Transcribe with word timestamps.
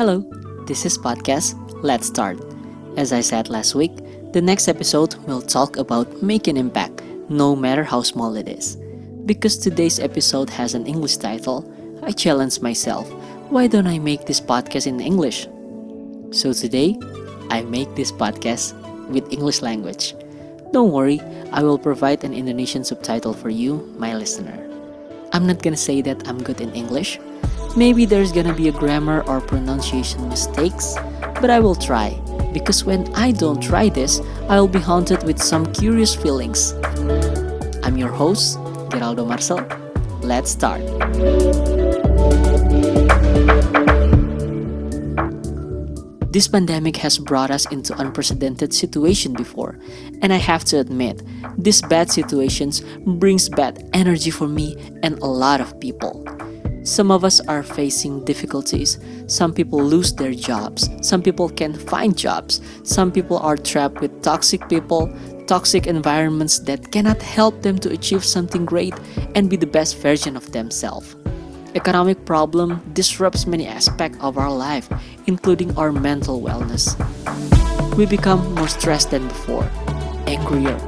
Hello, 0.00 0.24
this 0.64 0.86
is 0.86 0.96
podcast 0.96 1.60
Let's 1.84 2.06
Start. 2.06 2.40
As 2.96 3.12
I 3.12 3.20
said 3.20 3.50
last 3.50 3.74
week, 3.74 3.92
the 4.32 4.40
next 4.40 4.66
episode 4.66 5.14
will 5.26 5.42
talk 5.42 5.76
about 5.76 6.22
making 6.22 6.56
impact, 6.56 7.02
no 7.28 7.54
matter 7.54 7.84
how 7.84 8.00
small 8.00 8.34
it 8.34 8.48
is. 8.48 8.78
Because 9.26 9.58
today's 9.58 10.00
episode 10.00 10.48
has 10.48 10.72
an 10.72 10.86
English 10.86 11.18
title, 11.18 11.70
I 12.02 12.12
challenge 12.12 12.62
myself, 12.62 13.12
why 13.52 13.66
don't 13.66 13.86
I 13.86 13.98
make 13.98 14.24
this 14.24 14.40
podcast 14.40 14.86
in 14.86 15.00
English? 15.00 15.46
So 16.30 16.54
today, 16.54 16.96
I 17.50 17.60
make 17.60 17.94
this 17.94 18.10
podcast 18.10 18.72
with 19.10 19.30
English 19.30 19.60
language. 19.60 20.14
Don't 20.72 20.92
worry, 20.92 21.20
I 21.52 21.62
will 21.62 21.78
provide 21.78 22.24
an 22.24 22.32
Indonesian 22.32 22.84
subtitle 22.84 23.34
for 23.34 23.50
you, 23.50 23.84
my 23.98 24.16
listener. 24.16 24.66
I'm 25.34 25.46
not 25.46 25.62
gonna 25.62 25.76
say 25.76 26.00
that 26.00 26.26
I'm 26.26 26.42
good 26.42 26.62
in 26.62 26.72
English. 26.72 27.20
Maybe 27.76 28.04
there's 28.04 28.32
gonna 28.32 28.52
be 28.52 28.68
a 28.68 28.72
grammar 28.72 29.22
or 29.28 29.40
pronunciation 29.40 30.28
mistakes, 30.28 30.96
but 31.40 31.50
I 31.50 31.60
will 31.60 31.76
try 31.76 32.20
because 32.52 32.84
when 32.84 33.06
I 33.14 33.30
don't 33.30 33.62
try 33.62 33.88
this, 33.88 34.20
I'll 34.48 34.66
be 34.66 34.80
haunted 34.80 35.22
with 35.22 35.40
some 35.40 35.72
curious 35.72 36.14
feelings. 36.14 36.74
I'm 37.84 37.96
your 37.96 38.10
host, 38.10 38.58
Geraldo 38.90 39.24
Marcel. 39.26 39.64
Let's 40.20 40.50
start. 40.50 40.82
This 46.32 46.48
pandemic 46.48 46.96
has 46.96 47.18
brought 47.18 47.50
us 47.50 47.66
into 47.72 47.96
unprecedented 48.00 48.74
situation 48.74 49.32
before, 49.32 49.78
and 50.22 50.32
I 50.32 50.36
have 50.36 50.64
to 50.66 50.78
admit, 50.78 51.22
these 51.56 51.82
bad 51.82 52.10
situations 52.10 52.82
brings 53.06 53.48
bad 53.48 53.88
energy 53.92 54.30
for 54.30 54.48
me 54.48 54.76
and 55.02 55.18
a 55.18 55.26
lot 55.26 55.60
of 55.60 55.78
people. 55.80 56.24
Some 56.82 57.10
of 57.10 57.24
us 57.24 57.40
are 57.40 57.62
facing 57.62 58.24
difficulties. 58.24 58.98
Some 59.26 59.52
people 59.52 59.82
lose 59.84 60.14
their 60.14 60.32
jobs. 60.32 60.88
Some 61.02 61.22
people 61.22 61.48
can't 61.50 61.76
find 61.76 62.16
jobs. 62.16 62.60
Some 62.84 63.12
people 63.12 63.38
are 63.38 63.56
trapped 63.56 64.00
with 64.00 64.22
toxic 64.22 64.66
people, 64.68 65.12
toxic 65.46 65.86
environments 65.86 66.58
that 66.60 66.90
cannot 66.90 67.20
help 67.20 67.60
them 67.60 67.78
to 67.80 67.90
achieve 67.90 68.24
something 68.24 68.64
great 68.64 68.94
and 69.34 69.50
be 69.50 69.56
the 69.56 69.66
best 69.66 69.98
version 69.98 70.36
of 70.36 70.52
themselves. 70.52 71.16
Economic 71.74 72.24
problem 72.24 72.80
disrupts 72.94 73.46
many 73.46 73.66
aspects 73.66 74.18
of 74.20 74.38
our 74.38 74.50
life, 74.50 74.88
including 75.26 75.76
our 75.76 75.92
mental 75.92 76.40
wellness. 76.40 76.96
We 77.94 78.06
become 78.06 78.54
more 78.54 78.68
stressed 78.68 79.10
than 79.10 79.28
before, 79.28 79.70
angrier, 80.26 80.78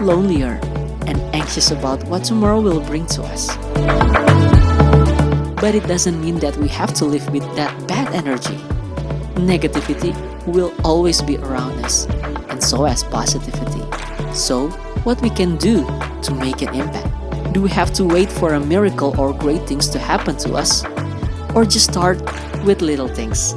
lonelier, 0.00 0.58
and 1.06 1.20
anxious 1.32 1.70
about 1.70 2.02
what 2.08 2.24
tomorrow 2.24 2.60
will 2.60 2.80
bring 2.80 3.06
to 3.14 3.22
us. 3.22 4.25
But 5.66 5.74
it 5.74 5.88
doesn't 5.88 6.20
mean 6.20 6.38
that 6.38 6.56
we 6.58 6.68
have 6.68 6.94
to 6.94 7.04
live 7.04 7.28
with 7.32 7.42
that 7.56 7.88
bad 7.88 8.14
energy. 8.14 8.54
Negativity 9.34 10.14
will 10.46 10.72
always 10.84 11.20
be 11.20 11.38
around 11.38 11.84
us, 11.84 12.06
and 12.50 12.62
so 12.62 12.84
as 12.84 13.02
positivity. 13.02 13.82
So, 14.32 14.68
what 15.02 15.20
we 15.22 15.28
can 15.28 15.56
do 15.56 15.84
to 16.22 16.32
make 16.32 16.62
an 16.62 16.72
impact? 16.72 17.52
Do 17.52 17.60
we 17.60 17.68
have 17.70 17.92
to 17.94 18.04
wait 18.04 18.30
for 18.30 18.54
a 18.54 18.60
miracle 18.60 19.20
or 19.20 19.34
great 19.34 19.66
things 19.66 19.88
to 19.88 19.98
happen 19.98 20.36
to 20.36 20.54
us? 20.54 20.84
Or 21.52 21.64
just 21.64 21.90
start 21.90 22.22
with 22.64 22.80
little 22.80 23.08
things? 23.08 23.52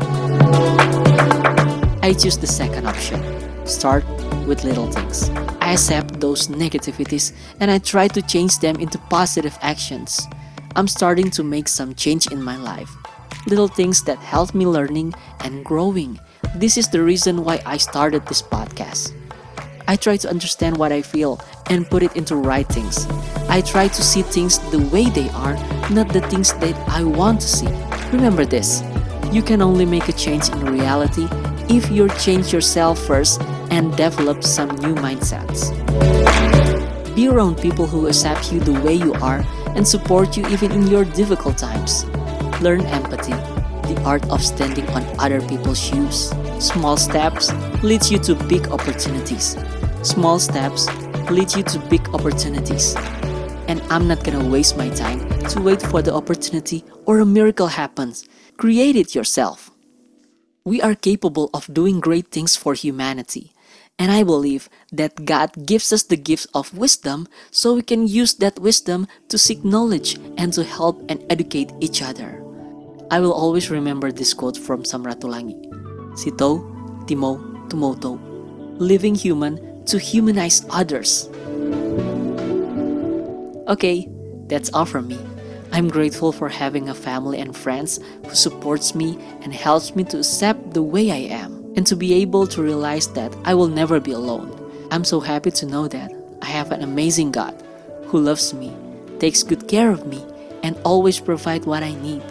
I 2.01 2.15
choose 2.17 2.39
the 2.39 2.47
second 2.47 2.87
option. 2.87 3.21
Start 3.67 4.03
with 4.47 4.63
little 4.63 4.91
things. 4.91 5.29
I 5.61 5.73
accept 5.73 6.19
those 6.19 6.47
negativities 6.47 7.33
and 7.59 7.69
I 7.69 7.77
try 7.77 8.07
to 8.07 8.21
change 8.23 8.57
them 8.57 8.77
into 8.77 8.97
positive 9.11 9.55
actions. 9.61 10.27
I'm 10.79 10.87
starting 10.87 11.29
to 11.31 11.43
make 11.43 11.67
some 11.67 11.93
change 11.93 12.31
in 12.31 12.41
my 12.41 12.55
life. 12.55 12.89
Little 13.47 13.67
things 13.67 14.01
that 14.03 14.17
help 14.19 14.55
me 14.55 14.65
learning 14.65 15.13
and 15.41 15.65
growing. 15.65 16.17
This 16.55 16.77
is 16.77 16.87
the 16.87 17.03
reason 17.03 17.43
why 17.43 17.61
I 17.65 17.75
started 17.75 18.25
this 18.25 18.41
podcast. 18.41 19.11
I 19.89 19.97
try 19.97 20.15
to 20.15 20.29
understand 20.29 20.77
what 20.77 20.93
I 20.93 21.01
feel 21.01 21.41
and 21.69 21.85
put 21.89 22.01
it 22.01 22.15
into 22.15 22.37
writings. 22.37 23.07
I 23.49 23.59
try 23.59 23.89
to 23.89 24.01
see 24.01 24.21
things 24.21 24.59
the 24.71 24.79
way 24.87 25.09
they 25.09 25.27
are, 25.31 25.55
not 25.91 26.13
the 26.13 26.23
things 26.31 26.53
that 26.63 26.75
I 26.87 27.03
want 27.03 27.41
to 27.41 27.47
see. 27.49 27.67
Remember 28.13 28.45
this 28.45 28.81
you 29.33 29.41
can 29.41 29.61
only 29.61 29.85
make 29.85 30.07
a 30.07 30.13
change 30.13 30.47
in 30.47 30.63
reality 30.63 31.27
if 31.67 31.91
you 31.91 32.07
change 32.23 32.53
yourself 32.53 32.97
first 33.05 33.41
and 33.69 33.91
develop 33.97 34.45
some 34.45 34.69
new 34.79 34.95
mindsets. 34.95 35.75
Be 37.19 37.27
around 37.27 37.57
people 37.57 37.85
who 37.85 38.07
accept 38.07 38.53
you 38.53 38.61
the 38.61 38.79
way 38.79 38.93
you 38.93 39.13
are 39.15 39.43
and 39.75 39.85
support 39.85 40.37
you 40.37 40.47
even 40.47 40.71
in 40.71 40.87
your 40.87 41.03
difficult 41.03 41.57
times. 41.57 42.05
Learn 42.61 42.85
empathy, 42.85 43.33
the 43.91 44.01
art 44.05 44.23
of 44.29 44.41
standing 44.41 44.87
on 44.91 45.03
other 45.19 45.41
people's 45.41 45.77
shoes. 45.77 46.31
Small 46.59 46.95
steps 46.95 47.51
leads 47.83 48.09
you 48.09 48.19
to 48.19 48.35
big 48.47 48.69
opportunities. 48.69 49.57
Small 50.01 50.39
steps 50.39 50.87
lead 51.29 51.53
you 51.53 51.63
to 51.63 51.79
big 51.89 52.07
opportunities. 52.15 52.95
And 53.67 53.81
I'm 53.89 54.07
not 54.07 54.23
gonna 54.23 54.47
waste 54.47 54.77
my 54.77 54.87
time 54.87 55.19
to 55.49 55.59
wait 55.59 55.81
for 55.81 56.01
the 56.01 56.13
opportunity 56.13 56.85
or 57.05 57.19
a 57.19 57.25
miracle 57.25 57.67
happens. 57.67 58.29
Create 58.55 58.95
it 58.95 59.13
yourself. 59.13 59.71
We 60.63 60.81
are 60.81 60.95
capable 60.95 61.49
of 61.53 61.67
doing 61.73 61.99
great 61.99 62.31
things 62.31 62.55
for 62.55 62.75
humanity. 62.75 63.51
And 63.99 64.11
I 64.11 64.23
believe 64.23 64.69
that 64.93 65.25
God 65.25 65.65
gives 65.65 65.91
us 65.91 66.03
the 66.03 66.15
gift 66.15 66.47
of 66.53 66.77
wisdom 66.77 67.27
so 67.51 67.75
we 67.75 67.81
can 67.81 68.07
use 68.07 68.33
that 68.35 68.59
wisdom 68.59 69.07
to 69.27 69.37
seek 69.37 69.65
knowledge 69.65 70.17
and 70.37 70.53
to 70.53 70.63
help 70.63 71.03
and 71.09 71.23
educate 71.29 71.73
each 71.81 72.01
other. 72.01 72.41
I 73.11 73.19
will 73.19 73.33
always 73.33 73.69
remember 73.69 74.11
this 74.11 74.33
quote 74.33 74.57
from 74.57 74.83
Samratulangi 74.83 75.67
Sitou, 76.15 76.63
Timou, 77.07 77.67
Tumoto, 77.67 78.19
living 78.79 79.15
human 79.15 79.83
to 79.85 79.99
humanize 79.99 80.65
others. 80.69 81.27
Okay, 83.67 84.07
that's 84.47 84.71
all 84.73 84.85
from 84.85 85.07
me. 85.07 85.19
I'm 85.71 85.89
grateful 85.89 86.31
for 86.31 86.49
having 86.49 86.89
a 86.89 86.95
family 86.95 87.39
and 87.39 87.55
friends 87.55 87.99
who 88.25 88.33
supports 88.33 88.95
me 88.95 89.19
and 89.41 89.53
helps 89.53 89.95
me 89.95 90.03
to 90.05 90.19
accept 90.19 90.73
the 90.73 90.81
way 90.81 91.11
I 91.11 91.29
am 91.29 91.58
and 91.75 91.85
to 91.87 91.95
be 91.95 92.13
able 92.15 92.47
to 92.47 92.61
realize 92.61 93.07
that 93.13 93.35
I 93.45 93.53
will 93.53 93.67
never 93.67 93.99
be 93.99 94.11
alone. 94.11 94.55
I'm 94.91 95.03
so 95.03 95.19
happy 95.19 95.51
to 95.51 95.65
know 95.65 95.87
that 95.87 96.11
I 96.41 96.47
have 96.47 96.71
an 96.71 96.81
amazing 96.81 97.31
God 97.31 97.55
who 98.05 98.19
loves 98.19 98.53
me, 98.53 98.75
takes 99.19 99.43
good 99.43 99.67
care 99.67 99.91
of 99.91 100.05
me, 100.05 100.23
and 100.63 100.77
always 100.83 101.19
provide 101.19 101.65
what 101.65 101.83
I 101.83 101.93
need. 101.95 102.23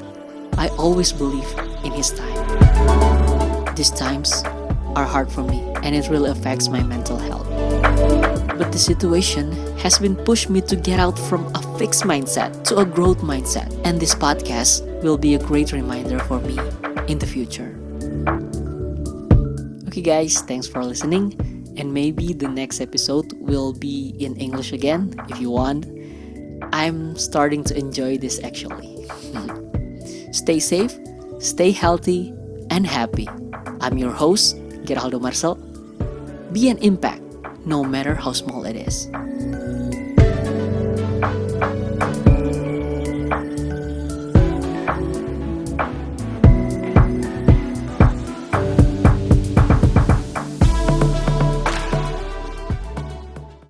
I 0.56 0.69
always 0.76 1.12
believe 1.12 1.49
in 1.84 1.93
his 1.93 2.10
time. 2.10 3.75
These 3.75 3.91
times 3.91 4.43
are 4.97 5.04
hard 5.04 5.31
for 5.31 5.43
me 5.43 5.60
and 5.82 5.94
it 5.94 6.09
really 6.09 6.31
affects 6.31 6.69
my 6.69 6.82
mental 6.82 7.16
health. 7.16 7.49
But 8.59 8.72
the 8.72 8.78
situation 8.78 9.53
has 9.78 9.99
been 9.99 10.16
pushed 10.16 10.50
me 10.50 10.60
to 10.62 10.75
get 10.75 10.99
out 10.99 11.16
from 11.16 11.47
a 11.55 11.78
fixed 11.78 12.03
mindset 12.03 12.65
to 12.65 12.78
a 12.78 12.84
growth 12.84 13.19
mindset, 13.19 13.70
and 13.84 14.00
this 14.00 14.15
podcast 14.15 14.82
will 15.03 15.16
be 15.16 15.37
a 15.37 15.38
great 15.38 15.70
reminder 15.70 16.19
for 16.19 16.41
me 16.41 16.59
in 17.06 17.19
the 17.20 17.26
future. 17.26 17.77
Okay, 19.88 20.04
guys, 20.04 20.44
thanks 20.44 20.69
for 20.69 20.84
listening, 20.84 21.32
and 21.81 21.97
maybe 21.97 22.37
the 22.37 22.47
next 22.47 22.84
episode 22.84 23.32
will 23.41 23.72
be 23.72 24.12
in 24.21 24.37
English 24.37 24.76
again 24.76 25.16
if 25.32 25.41
you 25.41 25.49
want. 25.49 25.88
I'm 26.76 27.16
starting 27.16 27.65
to 27.65 27.72
enjoy 27.72 28.21
this 28.21 28.37
actually. 28.44 29.09
stay 30.37 30.60
safe, 30.60 30.93
stay 31.41 31.72
healthy, 31.72 32.37
and 32.69 32.84
happy. 32.84 33.32
I'm 33.81 33.97
your 33.97 34.12
host, 34.12 34.60
Geraldo 34.84 35.25
Marcel. 35.25 35.56
Be 36.53 36.69
an 36.69 36.76
impact, 36.84 37.25
no 37.65 37.81
matter 37.82 38.12
how 38.15 38.37
small 38.37 38.69
it 38.69 38.76
is. 38.76 39.08